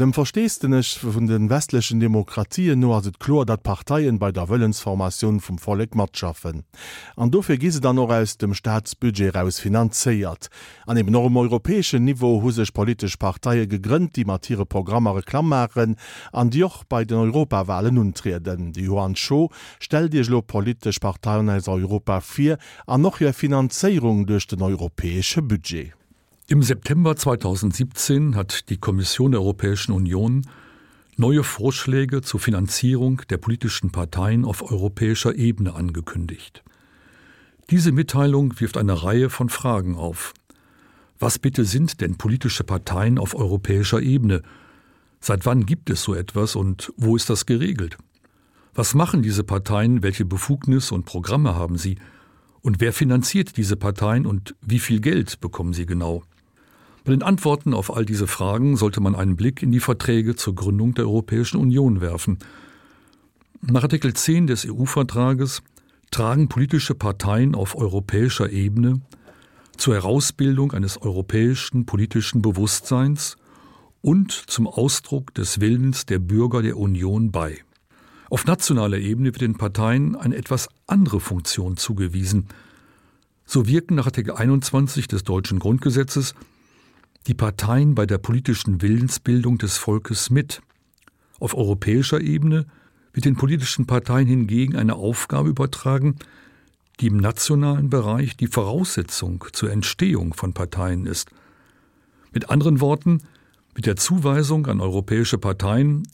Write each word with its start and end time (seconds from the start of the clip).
Dem 0.00 0.14
versteestenech 0.14 0.98
vun 1.02 1.26
den 1.26 1.50
westlichen 1.50 2.00
Demokratien 2.00 2.80
no 2.80 2.94
as 2.96 3.06
et 3.06 3.18
chlor 3.20 3.44
dat 3.44 3.62
Parteiien 3.62 4.18
bei 4.18 4.32
der 4.32 4.48
Wëllensformation 4.48 5.42
vum 5.44 5.58
Folleg 5.58 5.94
mat 5.94 6.16
schaffen. 6.16 6.62
An 7.16 7.30
dofir 7.30 7.58
gise 7.58 7.82
dann 7.82 7.96
noch 7.96 8.08
aus 8.08 8.38
dem 8.38 8.54
Staatsbudget 8.54 9.36
aus 9.36 9.60
finanzéiert. 9.60 10.48
An 10.86 10.96
dem 10.96 11.10
norm 11.12 11.36
europäesschen 11.36 12.06
Niveau 12.06 12.40
husech 12.40 12.72
polisch 12.72 13.18
Parteiie 13.18 13.66
gegrünnnt, 13.66 14.16
die 14.16 14.24
mattiere 14.24 14.64
Programmere 14.64 15.20
Klammeren 15.20 15.96
an 16.32 16.48
Dich 16.48 16.84
bei 16.88 17.04
den 17.04 17.18
Europawahlen 17.18 17.98
untreden. 17.98 18.72
Die 18.72 18.84
Johann 18.84 19.16
Scho 19.16 19.50
stel 19.80 20.08
Dich 20.08 20.30
lo 20.30 20.40
polisch 20.40 20.98
Parteiien 20.98 21.50
als 21.50 21.68
Europa 21.68 22.22
4 22.22 22.56
an 22.86 23.02
noch 23.02 23.20
je 23.20 23.34
Finanzierung 23.34 24.24
durch 24.24 24.46
den 24.46 24.62
europäesche 24.62 25.42
Budget. 25.42 25.99
Im 26.52 26.64
September 26.64 27.14
2017 27.14 28.34
hat 28.34 28.70
die 28.70 28.76
Kommission 28.76 29.30
der 29.30 29.40
Europäischen 29.40 29.92
Union 29.92 30.44
neue 31.16 31.44
Vorschläge 31.44 32.22
zur 32.22 32.40
Finanzierung 32.40 33.22
der 33.30 33.36
politischen 33.36 33.92
Parteien 33.92 34.44
auf 34.44 34.68
europäischer 34.68 35.36
Ebene 35.36 35.74
angekündigt. 35.74 36.64
Diese 37.70 37.92
Mitteilung 37.92 38.58
wirft 38.58 38.78
eine 38.78 39.04
Reihe 39.04 39.30
von 39.30 39.48
Fragen 39.48 39.94
auf. 39.94 40.34
Was 41.20 41.38
bitte 41.38 41.64
sind 41.64 42.00
denn 42.00 42.18
politische 42.18 42.64
Parteien 42.64 43.20
auf 43.20 43.36
europäischer 43.36 44.02
Ebene? 44.02 44.42
Seit 45.20 45.46
wann 45.46 45.66
gibt 45.66 45.88
es 45.88 46.02
so 46.02 46.16
etwas 46.16 46.56
und 46.56 46.92
wo 46.96 47.14
ist 47.14 47.30
das 47.30 47.46
geregelt? 47.46 47.96
Was 48.74 48.94
machen 48.94 49.22
diese 49.22 49.44
Parteien, 49.44 50.02
welche 50.02 50.24
Befugnis 50.24 50.90
und 50.90 51.04
Programme 51.04 51.54
haben 51.54 51.78
sie? 51.78 51.98
Und 52.60 52.80
wer 52.80 52.92
finanziert 52.92 53.56
diese 53.56 53.76
Parteien 53.76 54.26
und 54.26 54.56
wie 54.60 54.80
viel 54.80 55.00
Geld 55.00 55.40
bekommen 55.40 55.74
sie 55.74 55.86
genau? 55.86 56.24
Bei 57.10 57.16
den 57.16 57.24
Antworten 57.24 57.74
auf 57.74 57.92
all 57.96 58.04
diese 58.04 58.28
Fragen 58.28 58.76
sollte 58.76 59.00
man 59.00 59.16
einen 59.16 59.34
Blick 59.34 59.64
in 59.64 59.72
die 59.72 59.80
Verträge 59.80 60.36
zur 60.36 60.54
Gründung 60.54 60.94
der 60.94 61.06
Europäischen 61.06 61.56
Union 61.56 62.00
werfen. 62.00 62.38
Nach 63.62 63.82
Artikel 63.82 64.14
10 64.14 64.46
des 64.46 64.64
EU-Vertrages 64.64 65.64
tragen 66.12 66.48
politische 66.48 66.94
Parteien 66.94 67.56
auf 67.56 67.74
europäischer 67.74 68.52
Ebene 68.52 69.00
zur 69.76 69.94
Herausbildung 69.94 70.70
eines 70.70 71.02
europäischen 71.02 71.84
politischen 71.84 72.42
Bewusstseins 72.42 73.38
und 74.02 74.30
zum 74.30 74.68
Ausdruck 74.68 75.34
des 75.34 75.60
Willens 75.60 76.06
der 76.06 76.20
Bürger 76.20 76.62
der 76.62 76.76
Union 76.76 77.32
bei. 77.32 77.58
Auf 78.28 78.46
nationaler 78.46 78.98
Ebene 78.98 79.30
wird 79.32 79.40
den 79.40 79.58
Parteien 79.58 80.14
eine 80.14 80.36
etwas 80.36 80.68
andere 80.86 81.18
Funktion 81.18 81.76
zugewiesen. 81.76 82.46
So 83.46 83.66
wirken 83.66 83.96
nach 83.96 84.06
Artikel 84.06 84.34
21 84.34 85.08
des 85.08 85.24
deutschen 85.24 85.58
Grundgesetzes 85.58 86.36
die 87.26 87.34
Parteien 87.34 87.94
bei 87.94 88.06
der 88.06 88.18
politischen 88.18 88.82
Willensbildung 88.82 89.58
des 89.58 89.76
Volkes 89.76 90.30
mit. 90.30 90.62
Auf 91.38 91.54
europäischer 91.54 92.20
Ebene 92.20 92.66
wird 93.12 93.24
den 93.24 93.36
politischen 93.36 93.86
Parteien 93.86 94.26
hingegen 94.26 94.76
eine 94.76 94.94
Aufgabe 94.94 95.48
übertragen, 95.48 96.16
die 97.00 97.06
im 97.06 97.16
nationalen 97.16 97.90
Bereich 97.90 98.36
die 98.36 98.46
Voraussetzung 98.46 99.44
zur 99.52 99.70
Entstehung 99.70 100.34
von 100.34 100.52
Parteien 100.52 101.06
ist. 101.06 101.30
Mit 102.32 102.50
anderen 102.50 102.80
Worten, 102.80 103.22
mit 103.74 103.86
der 103.86 103.96
Zuweisung 103.96 104.66
an 104.66 104.80
europäische 104.80 105.38
Parteien 105.38 106.06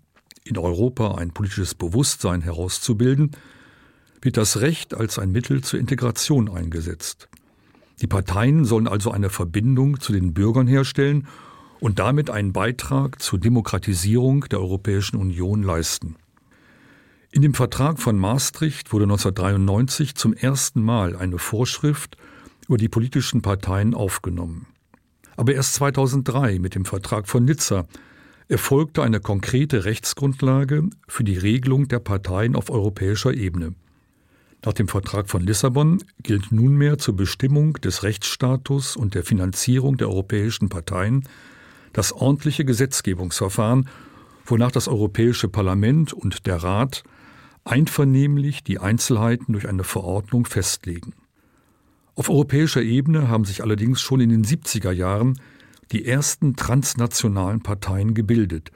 in 0.44 0.56
Europa 0.56 1.16
ein 1.16 1.32
politisches 1.32 1.74
Bewusstsein 1.74 2.40
herauszubilden, 2.40 3.32
wird 4.22 4.36
das 4.36 4.60
Recht 4.60 4.94
als 4.94 5.18
ein 5.18 5.32
Mittel 5.32 5.62
zur 5.62 5.80
Integration 5.80 6.48
eingesetzt. 6.48 7.28
Die 8.00 8.06
Parteien 8.06 8.64
sollen 8.64 8.88
also 8.88 9.10
eine 9.10 9.30
Verbindung 9.30 10.00
zu 10.00 10.12
den 10.12 10.34
Bürgern 10.34 10.66
herstellen 10.66 11.26
und 11.80 11.98
damit 11.98 12.30
einen 12.30 12.52
Beitrag 12.52 13.22
zur 13.22 13.38
Demokratisierung 13.38 14.42
der 14.50 14.60
Europäischen 14.60 15.16
Union 15.16 15.62
leisten. 15.62 16.16
In 17.30 17.42
dem 17.42 17.54
Vertrag 17.54 17.98
von 17.98 18.18
Maastricht 18.18 18.92
wurde 18.92 19.04
1993 19.04 20.14
zum 20.14 20.34
ersten 20.34 20.82
Mal 20.82 21.16
eine 21.16 21.38
Vorschrift 21.38 22.16
über 22.66 22.76
die 22.76 22.88
politischen 22.88 23.42
Parteien 23.42 23.94
aufgenommen. 23.94 24.66
Aber 25.36 25.54
erst 25.54 25.74
2003 25.74 26.58
mit 26.58 26.74
dem 26.74 26.84
Vertrag 26.84 27.28
von 27.28 27.44
Nizza 27.44 27.86
erfolgte 28.48 29.02
eine 29.02 29.20
konkrete 29.20 29.84
Rechtsgrundlage 29.84 30.88
für 31.08 31.24
die 31.24 31.36
Regelung 31.36 31.88
der 31.88 31.98
Parteien 31.98 32.56
auf 32.56 32.70
europäischer 32.70 33.34
Ebene. 33.34 33.74
Nach 34.66 34.72
dem 34.72 34.88
Vertrag 34.88 35.30
von 35.30 35.42
Lissabon 35.42 36.02
gilt 36.24 36.50
nunmehr 36.50 36.98
zur 36.98 37.14
Bestimmung 37.14 37.74
des 37.74 38.02
Rechtsstatus 38.02 38.96
und 38.96 39.14
der 39.14 39.22
Finanzierung 39.22 39.96
der 39.96 40.08
europäischen 40.08 40.68
Parteien 40.68 41.22
das 41.92 42.12
ordentliche 42.12 42.64
Gesetzgebungsverfahren, 42.64 43.88
wonach 44.44 44.72
das 44.72 44.88
Europäische 44.88 45.48
Parlament 45.48 46.12
und 46.12 46.46
der 46.46 46.64
Rat 46.64 47.04
einvernehmlich 47.64 48.64
die 48.64 48.80
Einzelheiten 48.80 49.52
durch 49.52 49.68
eine 49.68 49.84
Verordnung 49.84 50.46
festlegen. 50.46 51.14
Auf 52.16 52.28
europäischer 52.28 52.82
Ebene 52.82 53.28
haben 53.28 53.44
sich 53.44 53.62
allerdings 53.62 54.00
schon 54.00 54.18
in 54.18 54.30
den 54.30 54.44
70er 54.44 54.90
Jahren 54.90 55.40
die 55.92 56.04
ersten 56.04 56.56
transnationalen 56.56 57.62
Parteien 57.62 58.14
gebildet, 58.14 58.72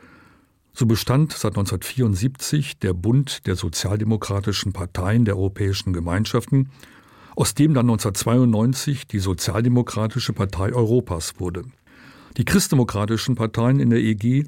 so 0.72 0.86
bestand 0.86 1.32
seit 1.32 1.52
1974 1.52 2.78
der 2.78 2.92
Bund 2.92 3.46
der 3.46 3.56
sozialdemokratischen 3.56 4.72
Parteien 4.72 5.24
der 5.24 5.36
Europäischen 5.36 5.92
Gemeinschaften, 5.92 6.70
aus 7.36 7.54
dem 7.54 7.74
dann 7.74 7.88
1992 7.88 9.06
die 9.06 9.18
Sozialdemokratische 9.18 10.32
Partei 10.32 10.72
Europas 10.72 11.34
wurde. 11.38 11.64
Die 12.36 12.44
christdemokratischen 12.44 13.34
Parteien 13.34 13.80
in 13.80 13.90
der 13.90 14.00
EG 14.00 14.44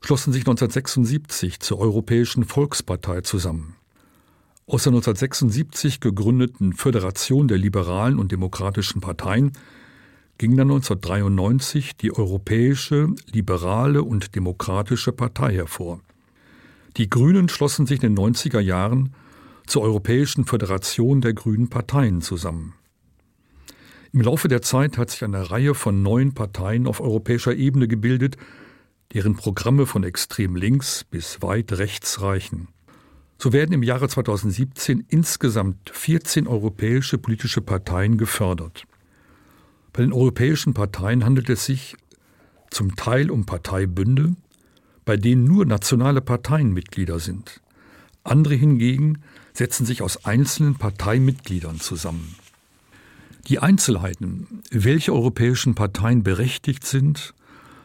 schlossen 0.00 0.32
sich 0.32 0.42
1976 0.42 1.60
zur 1.60 1.78
Europäischen 1.78 2.44
Volkspartei 2.44 3.20
zusammen. 3.20 3.76
Aus 4.66 4.84
der 4.84 4.90
1976 4.92 6.00
gegründeten 6.00 6.72
Föderation 6.72 7.48
der 7.48 7.58
liberalen 7.58 8.18
und 8.18 8.32
demokratischen 8.32 9.00
Parteien 9.00 9.52
ging 10.42 10.56
dann 10.56 10.72
1993 10.72 11.96
die 11.98 12.12
Europäische 12.12 13.14
Liberale 13.30 14.02
und 14.02 14.34
Demokratische 14.34 15.12
Partei 15.12 15.54
hervor. 15.54 16.00
Die 16.96 17.08
Grünen 17.08 17.48
schlossen 17.48 17.86
sich 17.86 18.02
in 18.02 18.16
den 18.16 18.18
90er 18.18 18.58
Jahren 18.58 19.14
zur 19.68 19.82
Europäischen 19.82 20.44
Föderation 20.44 21.20
der 21.20 21.32
Grünen 21.32 21.70
Parteien 21.70 22.22
zusammen. 22.22 22.74
Im 24.12 24.20
Laufe 24.20 24.48
der 24.48 24.62
Zeit 24.62 24.98
hat 24.98 25.10
sich 25.10 25.22
eine 25.22 25.52
Reihe 25.52 25.76
von 25.76 26.02
neuen 26.02 26.34
Parteien 26.34 26.88
auf 26.88 27.00
europäischer 27.00 27.54
Ebene 27.54 27.86
gebildet, 27.86 28.36
deren 29.14 29.36
Programme 29.36 29.86
von 29.86 30.02
extrem 30.02 30.56
links 30.56 31.04
bis 31.04 31.40
weit 31.40 31.72
rechts 31.74 32.20
reichen. 32.20 32.66
So 33.38 33.52
werden 33.52 33.72
im 33.74 33.84
Jahre 33.84 34.08
2017 34.08 35.04
insgesamt 35.06 35.92
14 35.94 36.48
europäische 36.48 37.16
politische 37.16 37.60
Parteien 37.60 38.18
gefördert. 38.18 38.88
Bei 39.92 40.02
den 40.02 40.12
europäischen 40.12 40.74
Parteien 40.74 41.24
handelt 41.24 41.50
es 41.50 41.66
sich 41.66 41.96
zum 42.70 42.96
Teil 42.96 43.30
um 43.30 43.44
Parteibünde, 43.44 44.34
bei 45.04 45.16
denen 45.16 45.44
nur 45.44 45.66
nationale 45.66 46.20
Parteienmitglieder 46.20 47.18
sind. 47.18 47.60
Andere 48.24 48.54
hingegen 48.54 49.22
setzen 49.52 49.84
sich 49.84 50.00
aus 50.00 50.24
einzelnen 50.24 50.76
Parteimitgliedern 50.76 51.80
zusammen. 51.80 52.36
Die 53.48 53.58
Einzelheiten, 53.58 54.62
welche 54.70 55.12
europäischen 55.12 55.74
Parteien 55.74 56.22
berechtigt 56.22 56.86
sind, 56.86 57.34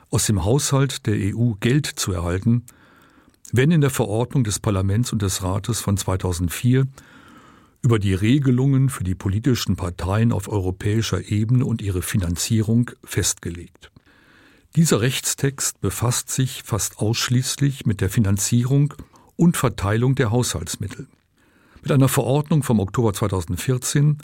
aus 0.09 0.27
dem 0.27 0.45
Haushalt 0.45 1.07
der 1.07 1.15
EU 1.35 1.53
Geld 1.59 1.87
zu 1.87 2.13
erhalten, 2.13 2.63
wenn 3.51 3.71
in 3.71 3.81
der 3.81 3.89
Verordnung 3.89 4.43
des 4.43 4.59
Parlaments 4.59 5.11
und 5.11 5.21
des 5.21 5.41
Rates 5.43 5.81
von 5.81 5.97
2004 5.97 6.85
über 7.87 7.99
die 7.99 8.13
Regelungen 8.13 8.89
für 8.89 9.05
die 9.05 9.15
politischen 9.15 9.77
Parteien 9.77 10.33
auf 10.33 10.49
europäischer 10.49 11.31
Ebene 11.31 11.63
und 11.63 11.81
ihre 11.81 12.01
Finanzierung 12.01 12.91
festgelegt. 13.05 13.91
Dieser 14.75 14.99
Rechtstext 14.99 15.79
befasst 15.79 16.29
sich 16.29 16.63
fast 16.65 16.99
ausschließlich 16.99 17.85
mit 17.85 18.01
der 18.01 18.09
Finanzierung 18.09 18.93
und 19.37 19.55
Verteilung 19.55 20.15
der 20.15 20.31
Haushaltsmittel. 20.31 21.07
Mit 21.81 21.93
einer 21.93 22.09
Verordnung 22.09 22.61
vom 22.61 22.81
Oktober 22.81 23.13
2014 23.13 24.17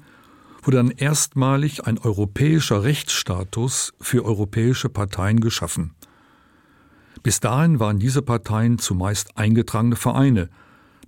wurde 0.61 0.75
dann 0.75 0.91
erstmalig 0.91 1.87
ein 1.87 1.97
europäischer 1.97 2.83
Rechtsstatus 2.83 3.93
für 4.01 4.25
europäische 4.25 4.89
Parteien 4.89 5.39
geschaffen. 5.39 5.93
Bis 7.23 7.39
dahin 7.39 7.79
waren 7.79 7.97
diese 7.97 8.23
Parteien 8.23 8.77
zumeist 8.77 9.37
eingetragene 9.37 9.95
Vereine, 9.95 10.49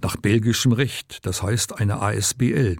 nach 0.01 0.15
belgischem 0.17 0.71
Recht, 0.71 1.25
das 1.25 1.41
heißt 1.41 1.79
eine 1.79 2.01
ASBL. 2.01 2.77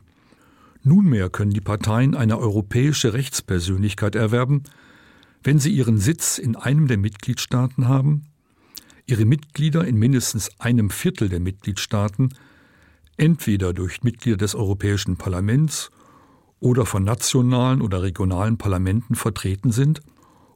Nunmehr 0.84 1.30
können 1.30 1.52
die 1.52 1.62
Parteien 1.62 2.16
eine 2.16 2.38
europäische 2.38 3.14
Rechtspersönlichkeit 3.14 4.16
erwerben, 4.16 4.64
wenn 5.44 5.60
sie 5.60 5.72
ihren 5.72 5.98
Sitz 5.98 6.38
in 6.38 6.56
einem 6.56 6.88
der 6.88 6.98
Mitgliedstaaten 6.98 7.88
haben, 7.88 8.26
ihre 9.06 9.26
Mitglieder 9.26 9.86
in 9.86 9.98
mindestens 9.98 10.50
einem 10.60 10.90
Viertel 10.90 11.30
der 11.30 11.40
Mitgliedstaaten, 11.40 12.34
entweder 13.18 13.74
durch 13.74 14.04
Mitglieder 14.04 14.38
des 14.38 14.56
Europäischen 14.56 15.18
Parlaments 15.18 15.92
oder 16.60 16.86
von 16.86 17.04
nationalen 17.04 17.82
oder 17.82 18.02
regionalen 18.02 18.58
Parlamenten 18.58 19.16
vertreten 19.16 19.72
sind, 19.72 20.02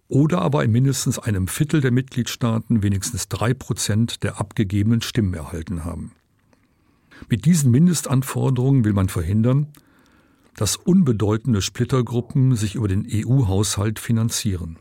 oder 0.08 0.42
aber 0.42 0.64
in 0.64 0.72
mindestens 0.72 1.20
einem 1.20 1.48
Viertel 1.48 1.82
der 1.82 1.92
Mitgliedstaaten 1.92 2.82
wenigstens 2.82 3.30
drei 3.30 3.54
Prozent 3.54 4.24
der 4.24 4.40
abgegebenen 4.40 5.02
Stimmen 5.02 5.36
erhalten 5.36 5.86
haben. 5.86 6.12
Mit 7.28 7.46
diesen 7.46 7.72
Mindestanforderungen 7.72 8.86
will 8.86 8.94
man 8.94 9.10
verhindern, 9.10 9.68
dass 10.56 10.76
unbedeutende 10.76 11.62
Splittergruppen 11.62 12.56
sich 12.56 12.76
über 12.76 12.88
den 12.88 13.08
EU-Haushalt 13.12 14.00
finanzieren. 14.00 14.78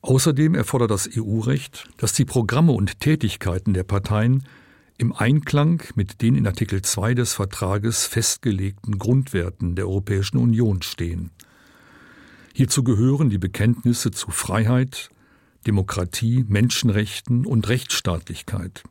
Außerdem 0.00 0.54
erfordert 0.54 0.90
das 0.90 1.08
EU-Recht, 1.16 1.88
dass 1.96 2.12
die 2.12 2.24
Programme 2.24 2.72
und 2.72 2.98
Tätigkeiten 3.00 3.72
der 3.72 3.84
Parteien 3.84 4.44
im 4.98 5.12
Einklang 5.12 5.82
mit 5.94 6.22
den 6.22 6.34
in 6.34 6.46
Artikel 6.46 6.82
2 6.82 7.14
des 7.14 7.34
Vertrages 7.34 8.06
festgelegten 8.06 8.98
Grundwerten 8.98 9.76
der 9.76 9.86
Europäischen 9.86 10.38
Union 10.38 10.82
stehen. 10.82 11.30
Hierzu 12.54 12.82
gehören 12.82 13.30
die 13.30 13.38
Bekenntnisse 13.38 14.10
zu 14.10 14.30
Freiheit, 14.30 15.08
Demokratie, 15.66 16.44
Menschenrechten 16.48 17.46
und 17.46 17.68
Rechtsstaatlichkeit. 17.68 18.82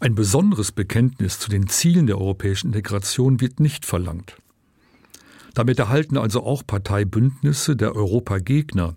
Ein 0.00 0.14
besonderes 0.14 0.70
Bekenntnis 0.70 1.40
zu 1.40 1.50
den 1.50 1.66
Zielen 1.66 2.06
der 2.06 2.18
europäischen 2.18 2.68
Integration 2.68 3.40
wird 3.40 3.58
nicht 3.58 3.84
verlangt. 3.84 4.36
Damit 5.54 5.80
erhalten 5.80 6.16
also 6.16 6.44
auch 6.44 6.64
Parteibündnisse 6.64 7.74
der 7.74 7.96
Europagegner 7.96 8.94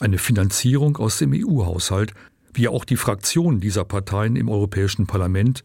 eine 0.00 0.16
Finanzierung 0.16 0.96
aus 0.96 1.18
dem 1.18 1.32
EU-Haushalt, 1.34 2.14
wie 2.54 2.68
auch 2.68 2.86
die 2.86 2.96
Fraktionen 2.96 3.60
dieser 3.60 3.84
Parteien 3.84 4.36
im 4.36 4.48
Europäischen 4.48 5.06
Parlament 5.06 5.62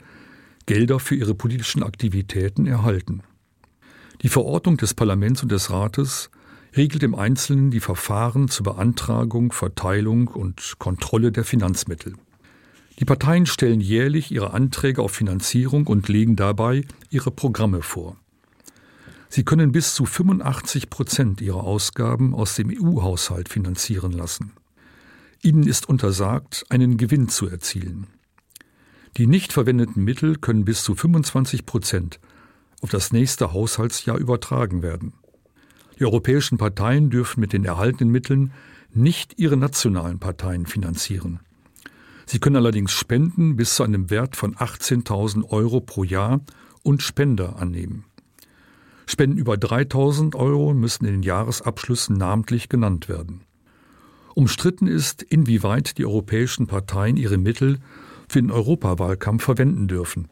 Gelder 0.66 1.00
für 1.00 1.16
ihre 1.16 1.34
politischen 1.34 1.82
Aktivitäten 1.82 2.66
erhalten. 2.66 3.24
Die 4.22 4.30
Verordnung 4.30 4.76
des 4.76 4.94
Parlaments 4.94 5.44
und 5.44 5.52
des 5.52 5.70
Rates 5.70 6.30
regelt 6.76 7.04
im 7.04 7.16
Einzelnen 7.16 7.72
die 7.72 7.80
Verfahren 7.80 8.50
zur 8.50 8.66
Beantragung, 8.66 9.54
Verteilung 9.54 10.28
und 10.28 10.74
Kontrolle 10.78 11.32
der 11.32 11.46
Finanzmittel. 11.46 12.16
Die 13.00 13.06
Parteien 13.06 13.46
stellen 13.46 13.80
jährlich 13.80 14.32
ihre 14.32 14.54
Anträge 14.54 15.02
auf 15.02 15.12
Finanzierung 15.12 15.86
und 15.88 16.08
legen 16.08 16.36
dabei 16.36 16.84
ihre 17.10 17.30
Programme 17.30 17.82
vor. 17.82 18.18
Sie 19.30 19.44
können 19.44 19.72
bis 19.72 19.94
zu 19.94 20.06
85 20.06 20.90
Prozent 20.90 21.42
ihrer 21.42 21.64
Ausgaben 21.64 22.34
aus 22.34 22.56
dem 22.56 22.72
EU-Haushalt 22.72 23.50
finanzieren 23.50 24.14
lassen. 24.14 24.54
Ihnen 25.44 25.64
ist 25.64 25.88
untersagt, 25.88 26.66
einen 26.70 26.98
Gewinn 26.98 27.30
zu 27.30 27.48
erzielen. 27.48 28.08
Die 29.18 29.28
nicht 29.28 29.54
verwendeten 29.54 30.04
Mittel 30.04 30.38
können 30.38 30.66
bis 30.66 30.84
zu 30.84 30.96
25 30.96 31.66
Prozent 31.66 32.20
auf 32.82 32.90
das 32.90 33.12
nächste 33.12 33.54
Haushaltsjahr 33.54 34.18
übertragen 34.18 34.82
werden. 34.82 35.14
Die 36.00 36.06
europäischen 36.06 36.58
Parteien 36.58 37.10
dürfen 37.10 37.40
mit 37.42 37.54
den 37.54 37.66
erhaltenen 37.66 38.12
Mitteln 38.12 38.54
nicht 38.94 39.38
ihre 39.38 39.58
nationalen 39.58 40.20
Parteien 40.20 40.66
finanzieren. 40.66 41.40
Sie 42.30 42.40
können 42.40 42.58
allerdings 42.58 42.92
Spenden 42.92 43.56
bis 43.56 43.76
zu 43.76 43.84
einem 43.84 44.10
Wert 44.10 44.36
von 44.36 44.54
18.000 44.56 45.50
Euro 45.50 45.80
pro 45.80 46.04
Jahr 46.04 46.42
und 46.84 47.02
Spender 47.02 47.58
annehmen. 47.58 48.04
Spenden 49.06 49.38
über 49.38 49.56
3000 49.56 50.36
Euro 50.36 50.74
müssen 50.74 51.06
in 51.06 51.14
den 51.14 51.24
Jahresabschlüssen 51.24 52.18
namentlich 52.18 52.68
genannt 52.68 53.08
werden. 53.08 53.42
Umstritten 54.36 54.88
ist, 54.88 55.24
inwieweit 55.24 55.98
die 55.98 56.06
europäischen 56.06 56.68
Parteien 56.68 57.16
ihre 57.16 57.38
Mittel 57.38 57.80
für 58.28 58.42
den 58.42 58.52
Europawahlkampf 58.52 59.46
verwenden 59.46 59.88
dürfen. 59.88 60.28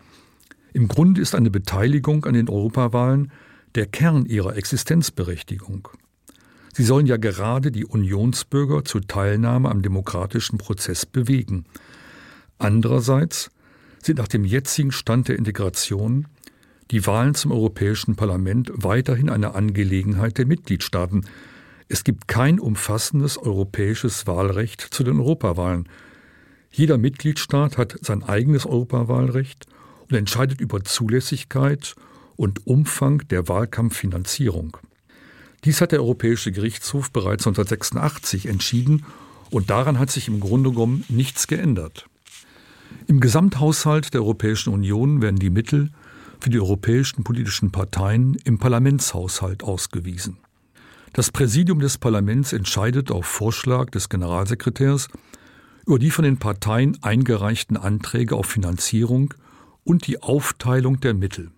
Im 0.74 0.90
Grunde 0.90 1.22
ist 1.22 1.34
eine 1.34 1.50
Beteiligung 1.50 2.26
an 2.26 2.34
den 2.34 2.50
Europawahlen 2.50 3.32
der 3.76 3.86
Kern 3.86 4.26
ihrer 4.26 4.58
Existenzberechtigung. 4.58 5.88
Sie 6.78 6.84
sollen 6.84 7.06
ja 7.06 7.16
gerade 7.16 7.72
die 7.72 7.86
Unionsbürger 7.86 8.84
zur 8.84 9.08
Teilnahme 9.08 9.72
am 9.72 9.82
demokratischen 9.82 10.58
Prozess 10.58 11.06
bewegen. 11.06 11.64
Andererseits 12.58 13.50
sind 14.04 14.18
nach 14.18 14.28
dem 14.28 14.44
jetzigen 14.44 14.92
Stand 14.92 15.30
der 15.30 15.38
Integration 15.38 16.28
die 16.92 17.08
Wahlen 17.08 17.34
zum 17.34 17.54
Europäischen 17.54 18.18
Parlament 18.18 18.74
weiterhin 18.76 19.30
eine 19.30 19.56
Angelegenheit 19.56 20.38
der 20.38 20.48
Mitgliedstaaten. 20.48 21.24
Es 21.88 22.04
gibt 22.04 22.28
kein 22.28 22.60
umfassendes 22.60 23.38
europäisches 23.38 24.28
Wahlrecht 24.28 24.82
zu 24.82 25.06
den 25.06 25.18
Europawahlen. 25.22 25.88
Jeder 26.72 26.98
Mitgliedstaat 26.98 27.78
hat 27.78 27.96
sein 28.02 28.22
eigenes 28.22 28.66
Europawahlrecht 28.66 29.66
und 30.10 30.18
entscheidet 30.18 30.60
über 30.60 30.84
Zulässigkeit 30.84 31.96
und 32.36 32.68
Umfang 32.68 33.20
der 33.30 33.48
Wahlkampffinanzierung. 33.48 34.76
Dies 35.66 35.82
hat 35.82 35.92
der 35.92 36.00
Europäische 36.00 36.52
Gerichtshof 36.52 37.12
bereits 37.12 37.48
1986 37.48 38.48
entschieden 38.48 39.06
und 39.50 39.72
daran 39.72 39.98
hat 39.98 40.12
sich 40.12 40.28
im 40.28 40.40
Grunde 40.40 40.70
genommen 40.70 41.04
nichts 41.10 41.48
geändert. 41.48 42.08
Im 43.08 43.20
Gesamthaushalt 43.20 44.14
der 44.14 44.22
Europäischen 44.22 44.72
Union 44.72 45.24
werden 45.24 45.40
die 45.40 45.50
Mittel 45.50 45.90
für 46.40 46.52
die 46.52 46.60
europäischen 46.60 47.24
politischen 47.24 47.72
Parteien 47.72 48.38
im 48.44 48.60
Parlamentshaushalt 48.60 49.64
ausgewiesen. 49.64 50.38
Das 51.14 51.32
Präsidium 51.32 51.80
des 51.80 51.98
Parlaments 51.98 52.54
entscheidet 52.54 53.10
auf 53.10 53.26
Vorschlag 53.26 53.90
des 53.90 54.10
Generalsekretärs 54.10 55.08
über 55.88 55.98
die 55.98 56.12
von 56.12 56.26
den 56.26 56.38
Parteien 56.38 57.02
eingereichten 57.02 57.78
Anträge 57.78 58.36
auf 58.36 58.46
Finanzierung 58.46 59.34
und 59.84 60.06
die 60.06 60.22
Aufteilung 60.22 61.00
der 61.00 61.14
Mittel. 61.14 61.52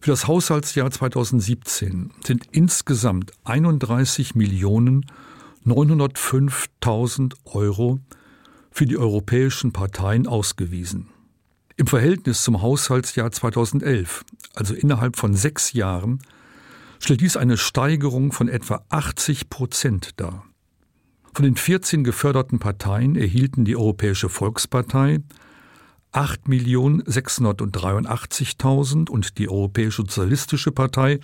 Für 0.00 0.10
das 0.12 0.28
Haushaltsjahr 0.28 0.90
2017 0.90 2.12
sind 2.24 2.44
insgesamt 2.52 3.32
31 3.44 4.34
Millionen 4.34 5.06
905.000 5.66 7.34
Euro 7.44 7.98
für 8.70 8.86
die 8.86 8.96
europäischen 8.96 9.72
Parteien 9.72 10.26
ausgewiesen. 10.26 11.08
Im 11.76 11.86
Verhältnis 11.86 12.42
zum 12.42 12.62
Haushaltsjahr 12.62 13.30
2011, 13.30 14.24
also 14.54 14.74
innerhalb 14.74 15.16
von 15.16 15.34
sechs 15.34 15.72
Jahren, 15.72 16.20
stellt 17.00 17.20
dies 17.20 17.36
eine 17.36 17.56
Steigerung 17.56 18.32
von 18.32 18.48
etwa 18.48 18.84
80 18.88 19.50
Prozent 19.50 20.10
dar. 20.16 20.44
Von 21.34 21.44
den 21.44 21.56
14 21.56 22.02
geförderten 22.02 22.58
Parteien 22.58 23.14
erhielten 23.14 23.64
die 23.64 23.76
Europäische 23.76 24.28
Volkspartei 24.28 25.20
8.683.000 26.12 29.10
und 29.10 29.38
die 29.38 29.48
Europäische 29.48 30.02
Sozialistische 30.02 30.72
Partei 30.72 31.20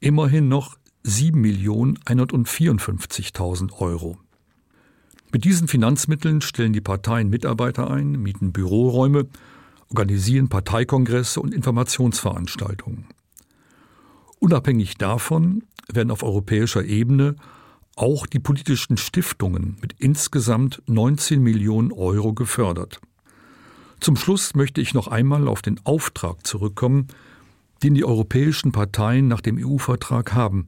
immerhin 0.00 0.48
noch 0.48 0.78
7.154.000 1.04 3.78
Euro. 3.80 4.16
Mit 5.32 5.44
diesen 5.44 5.68
Finanzmitteln 5.68 6.40
stellen 6.40 6.72
die 6.72 6.80
Parteien 6.80 7.28
Mitarbeiter 7.28 7.90
ein, 7.90 8.12
mieten 8.12 8.52
Büroräume, 8.52 9.26
organisieren 9.90 10.48
Parteikongresse 10.48 11.40
und 11.40 11.52
Informationsveranstaltungen. 11.52 13.08
Unabhängig 14.38 14.96
davon 14.96 15.64
werden 15.92 16.10
auf 16.10 16.22
europäischer 16.22 16.82
Ebene 16.84 17.36
auch 17.96 18.26
die 18.26 18.40
politischen 18.40 18.96
Stiftungen 18.96 19.76
mit 19.80 19.94
insgesamt 19.98 20.82
19 20.86 21.42
Millionen 21.42 21.92
Euro 21.92 22.32
gefördert. 22.32 23.00
Zum 24.00 24.16
Schluss 24.16 24.54
möchte 24.54 24.80
ich 24.80 24.94
noch 24.94 25.08
einmal 25.08 25.48
auf 25.48 25.62
den 25.62 25.80
Auftrag 25.84 26.46
zurückkommen, 26.46 27.08
den 27.82 27.94
die 27.94 28.04
europäischen 28.04 28.72
Parteien 28.72 29.28
nach 29.28 29.40
dem 29.40 29.58
EU-Vertrag 29.58 30.32
haben, 30.34 30.66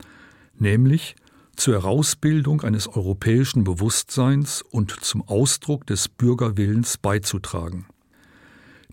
nämlich 0.59 1.17
zur 1.57 1.75
Herausbildung 1.75 2.61
eines 2.63 2.87
europäischen 2.87 3.65
Bewusstseins 3.65 4.63
und 4.63 4.93
zum 5.01 5.27
Ausdruck 5.27 5.87
des 5.87 6.09
Bürgerwillens 6.09 6.99
beizutragen. 6.99 7.87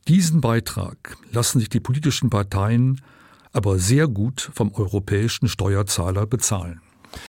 Diesen 0.08 0.42
Beitrag 0.42 1.18
lassen 1.32 1.60
sich 1.60 1.70
die 1.70 1.80
politischen 1.80 2.30
Parteien 2.30 3.02
aber 3.52 3.78
sehr 3.80 4.08
gut 4.08 4.50
vom 4.54 4.74
europäischen 4.74 5.48
Steuerzahler 5.48 6.26
bezahlen. 6.26 6.82